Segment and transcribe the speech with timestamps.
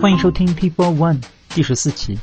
[0.00, 2.18] 欢迎收听 People One 第十四期。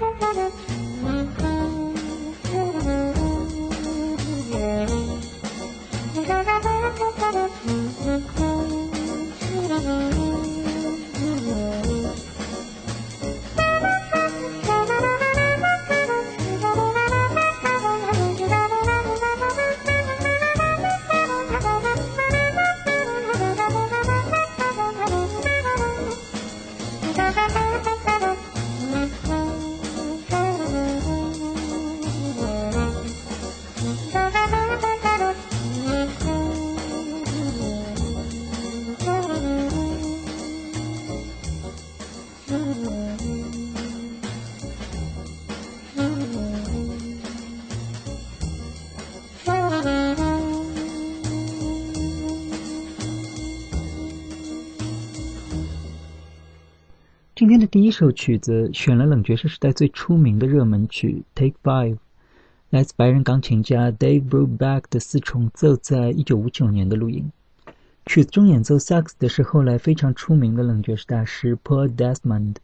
[0.00, 0.89] Thank you.
[57.40, 61.94] 今天的第一首曲子选了冷爵士时代最出名的热门曲《Take Five》，
[62.68, 67.32] 来自白人钢琴家 Dave Brubeck 的四重奏，在一九五九年的录音。
[68.04, 72.56] 曲子中演奏萨克斯的是后来非常出名的冷爵士大师 Paul Desmond。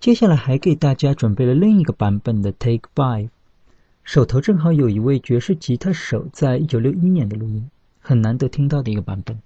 [0.00, 3.26] 接下来还给大家准备了另一个版本的《Take Five》，
[4.02, 7.70] 手头正好有一位爵士吉他手在一九六一年的录音，
[8.00, 9.38] 很难得听到的一个版本。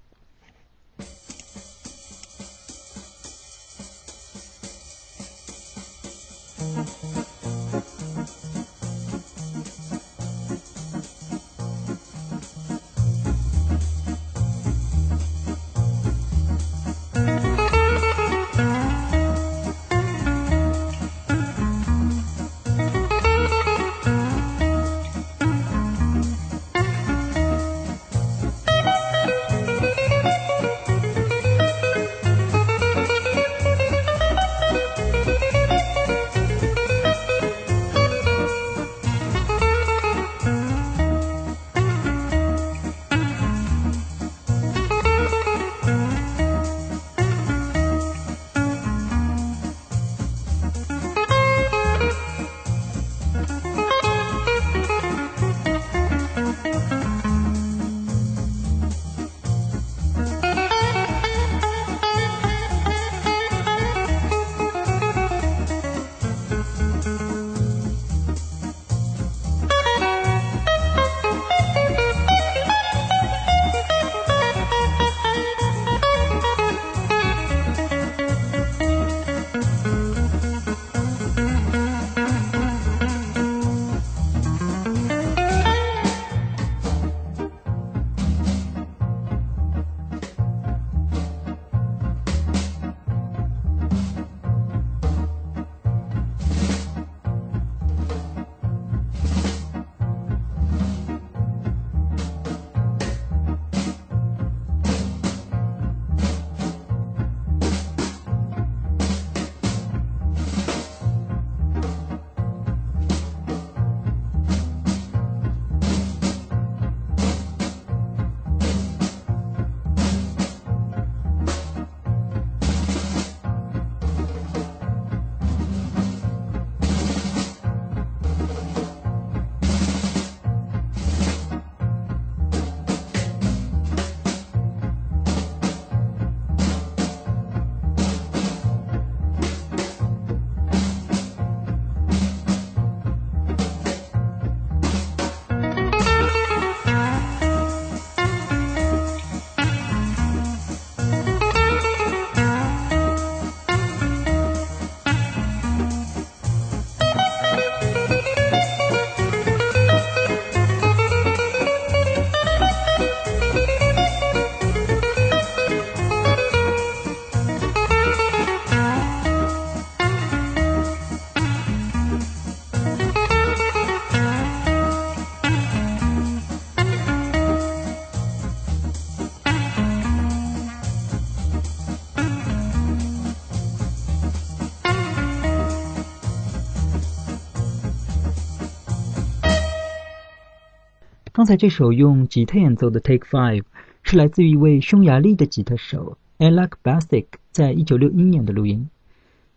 [191.53, 193.61] 才这首用吉他演奏的《Take Five》
[194.01, 198.89] 是来自于一位匈牙利的吉他手 Alec Basic 在一九六一年的录音。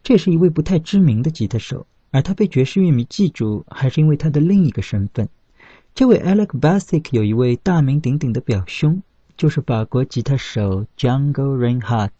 [0.03, 5.31] 这是一位不太知名的吉他手，而他被爵士乐迷记住，还是因为他的另一个身份。
[5.95, 9.03] 这位 Alec Basic 有一位大名鼎鼎的表兄，
[9.39, 12.11] 就是法国吉他手 Jungle Reinhardt。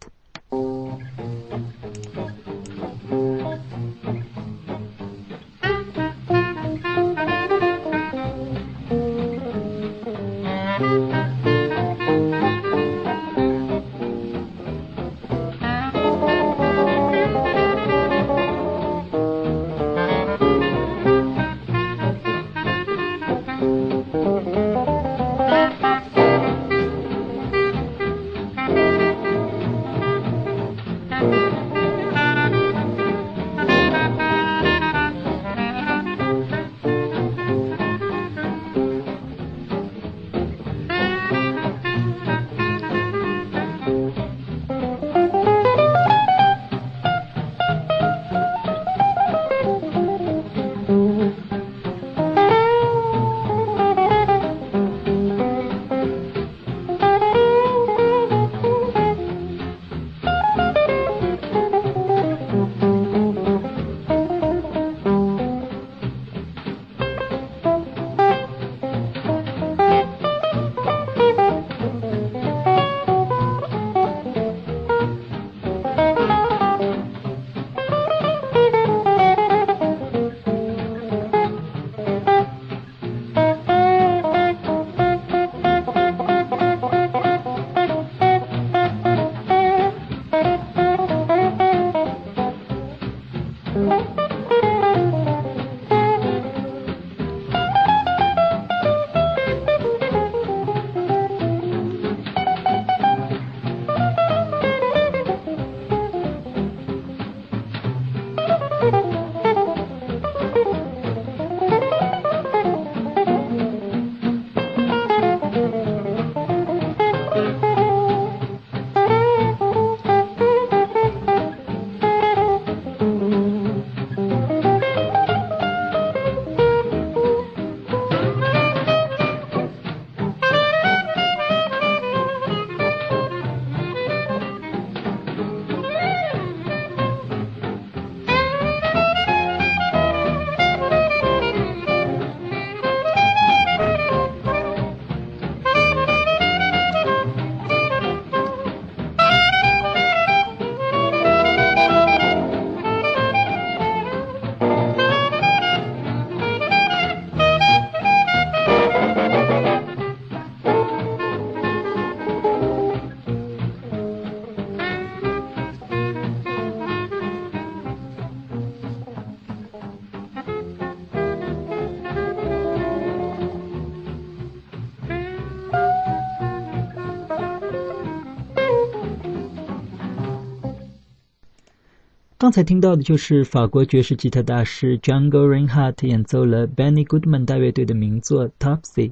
[182.47, 189.09] 刚才听到的就是法国爵士吉他大师 Django Reinhardt 演奏了 Benny Goodman 大乐队的名作《Topsy》，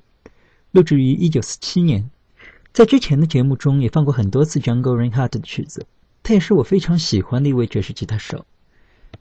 [0.72, 2.10] 录制于1947年。
[2.72, 5.86] 在之前的节目中也放过很多次 Django Reinhardt 的曲子，
[6.24, 8.46] 他也是我非常喜欢的一位爵士吉他手。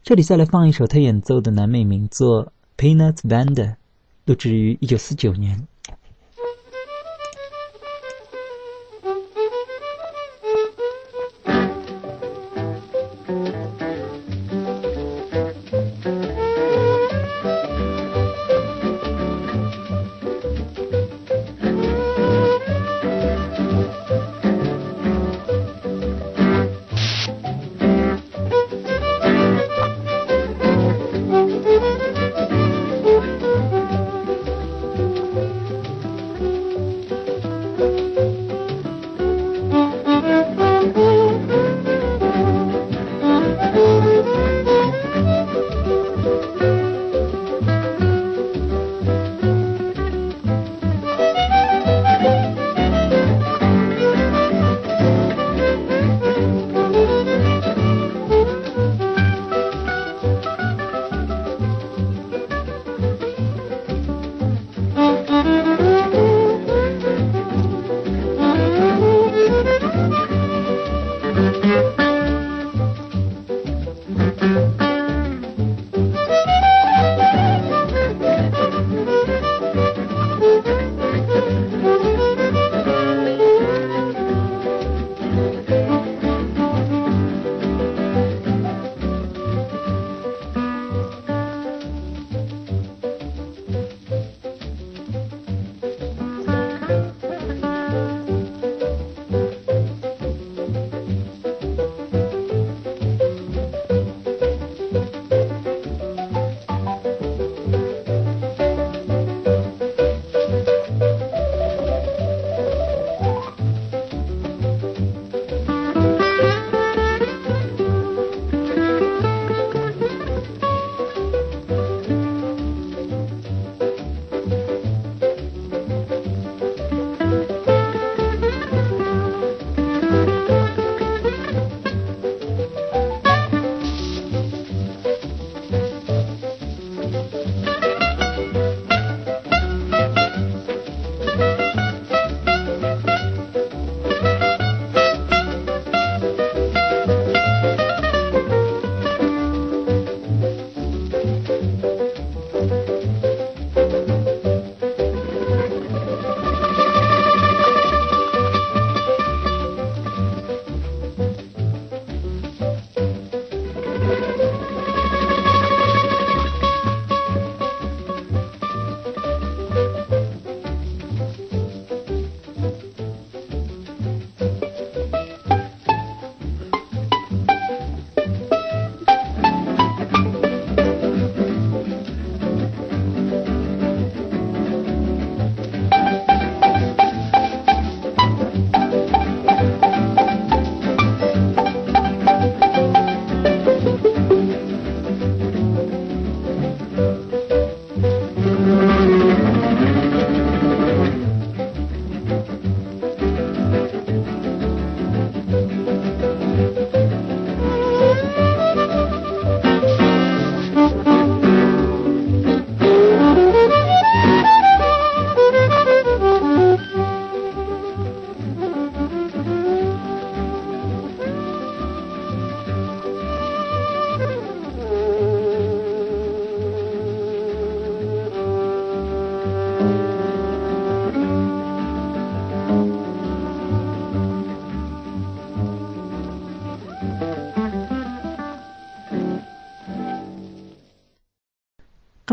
[0.04, 3.54] 这里再来放一首他演奏的南美名作《Peanuts Band》，
[4.26, 5.66] 录制于1949年。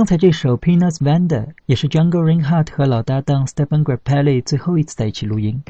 [0.01, 5.63] 刚才这首《Peanuts Vanda》也是 Jungle ring heart 和老搭档 Stephen Grappelli 最后一次在一起录音。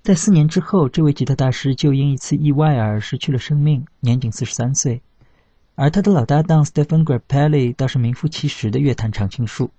[0.00, 5.02] 在四年之后，这位吉他大师就因一次意外而失去了生命，年仅四十三岁。
[5.74, 9.70] 而他的老搭档 Stephen Grappelli 倒是名副其实的乐坛常青树，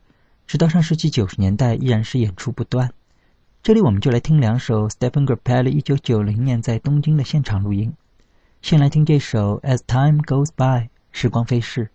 [0.46, 2.92] 直到上世纪九十年代依然是演出不断。
[3.64, 7.92] 这里我们就来听两首 Stephen Grappelli 一九九零年在东京的现场录音。
[8.62, 11.90] 先来听这首《As Time Goes By》，时光飞逝。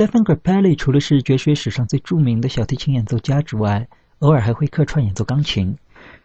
[0.00, 3.86] Stephen Grappelli 除了是爵士史上最著名的小提琴演奏家之外，
[4.20, 5.76] 偶尔还会客串演奏钢琴。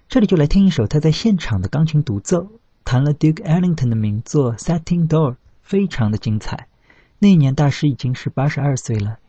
[0.07, 2.47] 这里就来听一首他在现场的钢琴独奏，
[2.85, 6.69] 弹了 Duke Ellington 的名作《Setting Door》，非常的精彩。
[7.19, 9.19] 那一年大师已经是八十二岁了。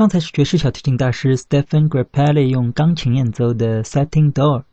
[0.00, 4.64] 刚才是爵士小提琴大师 Stephen Grappelli 用钢琴演奏的 Setting Door。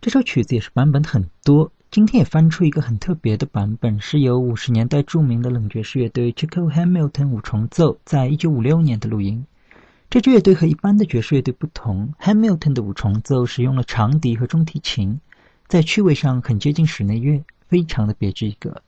[0.00, 9.44] 这首曲子也是版本很多，今天也翻出一个很特别的版本，是由五十年代著名的冷爵士乐队 Chico Hamilton 五重奏在一九五六年的录音。
[10.08, 15.20] 这支乐队和一般的爵士乐队不同，Hamilton 的五重奏使用了长笛和中提琴，
[15.68, 18.82] 在趣味上很接近室内乐，非常的别致一个。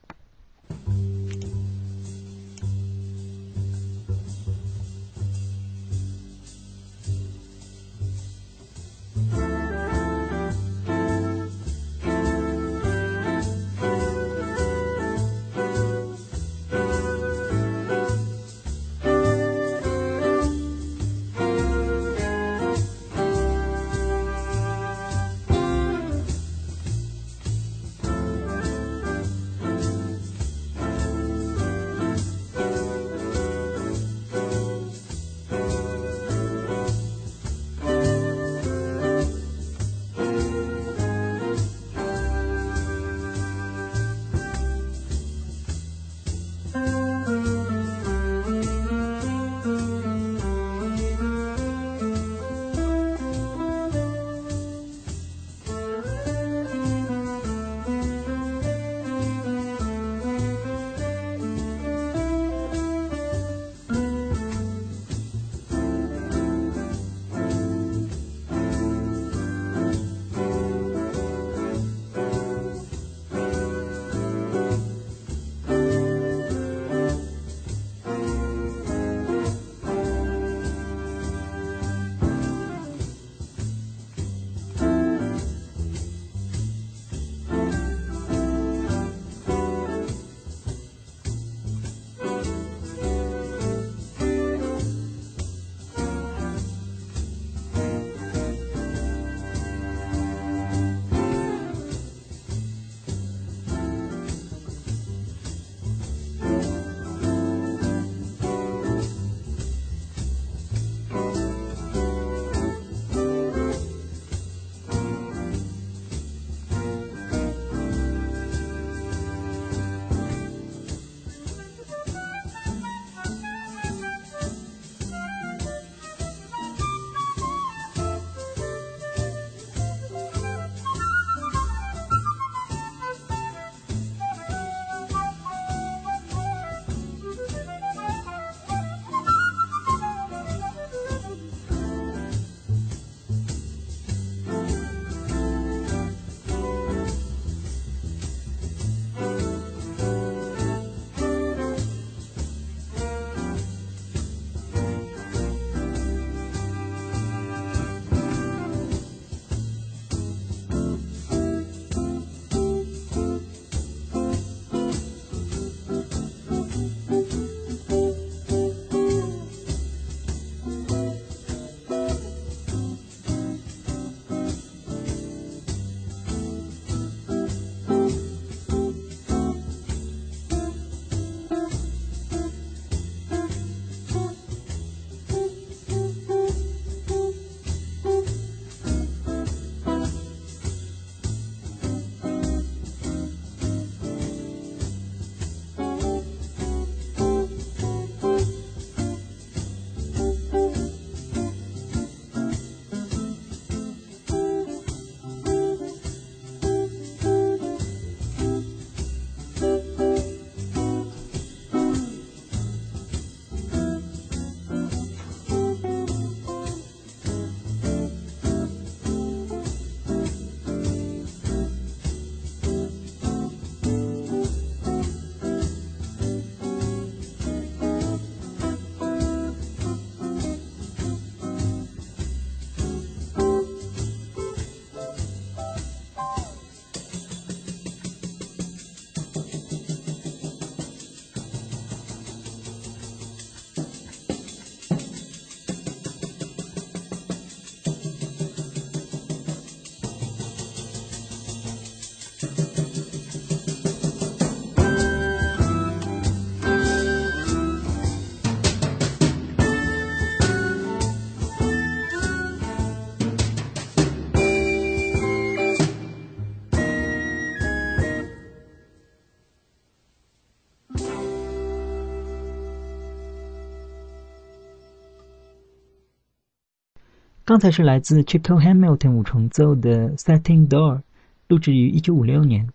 [277.53, 281.03] 刚才是来自 Chico Hamilton 五重奏的 Setting Door，
[281.47, 282.69] 录制于1956年。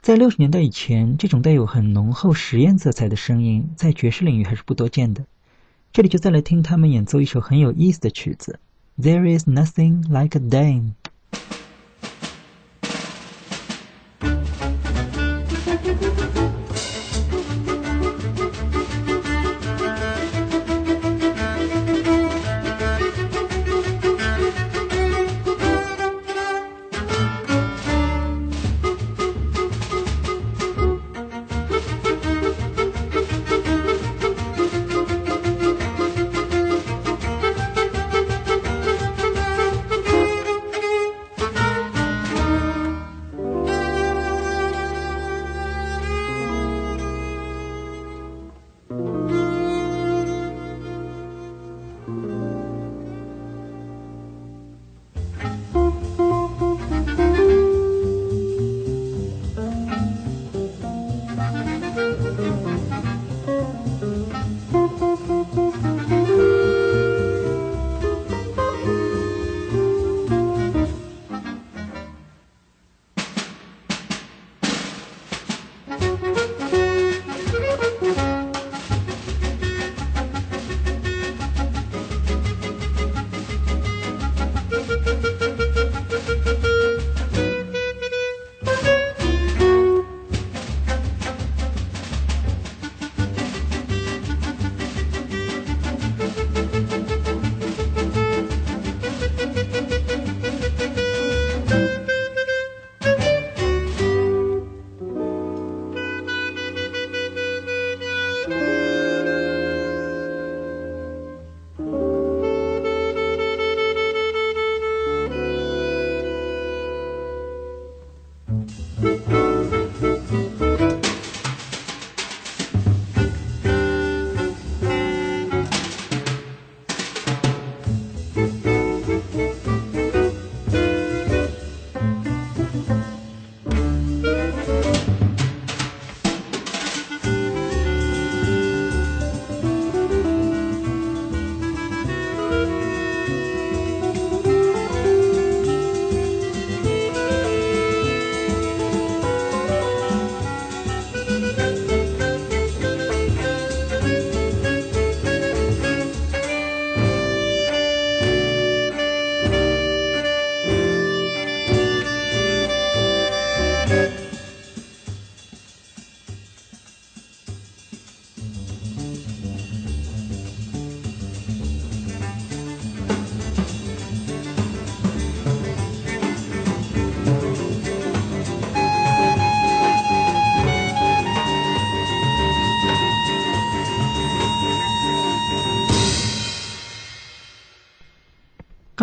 [0.00, 5.24] 在六十年代以前，这种带有很浓厚实验色彩的声音在爵士领域还是不多见的。
[5.92, 8.60] 这里就再来听他们演奏一首很有意思的曲子
[8.96, 10.92] ，There is nothing like a dame。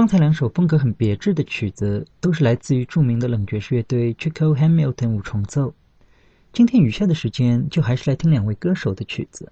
[0.10, 5.76] 才两首风格很别致的曲子，都是来自于著名的冷爵士乐队 Chico Hamilton 五重奏。
[6.52, 9.52] 今天余下的时间，就还是来听两位歌手的曲子。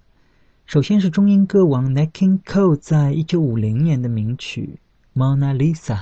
[0.65, 4.79] 首先是中音歌王 n a c k i n g Cole 在一九五零年的名曲
[5.21, 5.99] 《Mona Lisa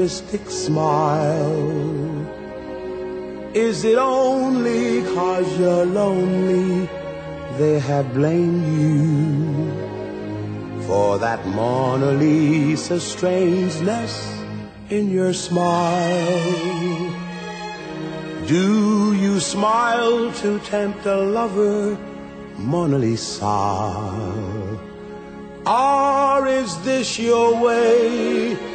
[0.00, 1.60] mystic smile.
[3.52, 6.88] Is it only cause you're lonely
[7.58, 9.04] they have blamed you
[10.86, 14.14] for that Mona Lisa strangeness
[14.88, 16.46] in your smile?
[18.54, 21.98] Do you smile to tempt a lover,
[22.56, 23.58] Mona Lisa?
[25.66, 28.69] Or is this your way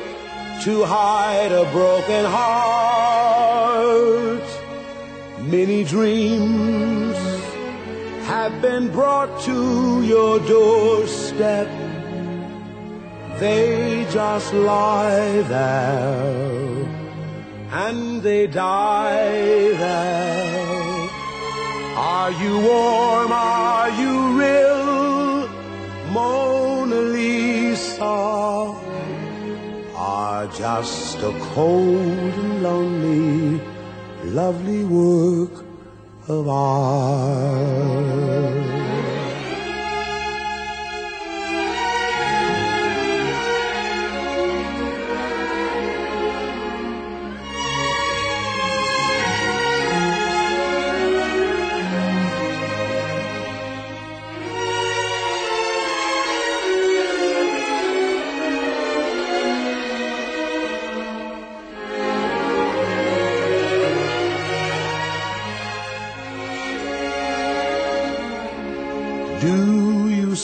[0.66, 3.56] to hide a broken heart?
[5.42, 7.16] Many dreams
[8.26, 11.68] have been brought to your doorstep.
[13.38, 16.86] They just lie there
[17.86, 21.10] and they die there.
[21.96, 23.32] Are you warm?
[23.32, 25.48] Are you real?
[26.12, 26.45] Mona
[30.66, 33.62] just a cold and lonely,
[34.24, 35.64] lovely work
[36.28, 37.86] of art.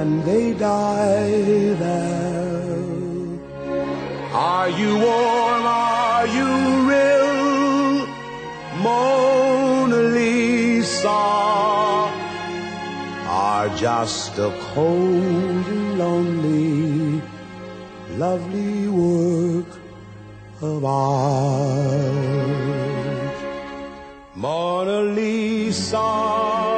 [0.00, 2.78] and they die there.
[4.32, 5.64] Are you warm?
[5.66, 6.50] Are you
[6.90, 8.06] real?
[8.84, 11.20] Mona Lisa
[13.42, 17.20] are just a cold and lonely,
[18.24, 19.70] lovely work
[20.62, 22.10] of art.
[24.34, 26.69] Mona Lisa.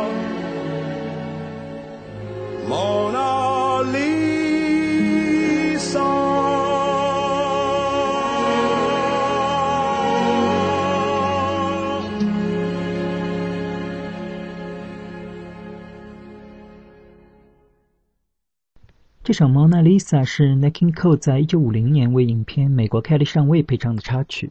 [19.32, 24.50] 这首《Mona Lisa》是 Nat King Cole 在一九五零年为影片《美国凯莉上尉》配唱的插曲，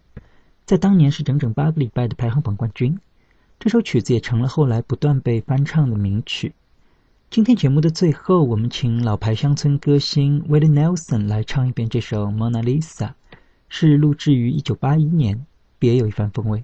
[0.65, 2.97] 在当年是整整八个礼拜的排行榜冠军。
[3.59, 6.55] 这首曲子也成了后来不断被翻唱的名曲。
[7.29, 13.09] 今天节目的最后，我们请老牌乡村歌星 Willie Nelson 来唱一遍这首《Mona Lisa》，
[13.69, 15.45] 是录制于一九八一年，
[15.77, 16.63] 别有一番风味。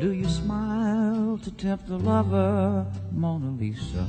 [0.00, 4.06] Do you smile to tempt the lover, Mona Lisa?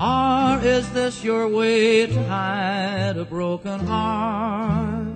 [0.00, 5.06] Or is this your way to hide a broken heart?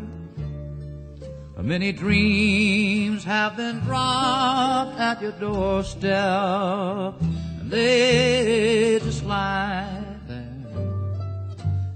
[1.57, 10.67] Many dreams have been dropped at your doorstep, and they just lie there,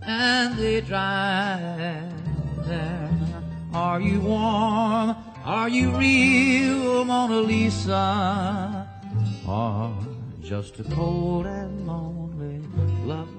[0.01, 2.11] and they dry
[2.65, 3.11] there.
[3.75, 5.15] Are you warm?
[5.49, 8.87] Are you real, Mona Lisa?
[9.49, 9.97] Or
[10.43, 12.61] just a cold and lonely,
[13.07, 13.38] lovely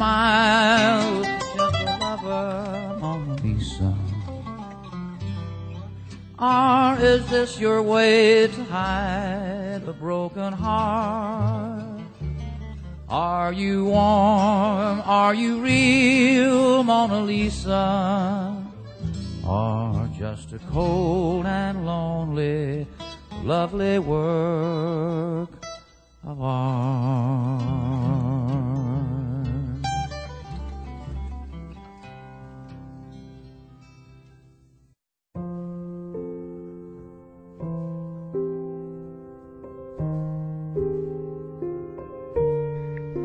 [0.00, 1.22] smile
[1.54, 3.94] gentle lover, Mona Lisa?
[6.38, 12.00] Or is this your way to hide a broken heart?
[13.10, 15.02] Are you warm?
[15.04, 18.56] Are you real, Mona Lisa?
[19.46, 22.86] Or just a cold and lonely,
[23.42, 25.50] lovely work
[26.24, 27.09] of art?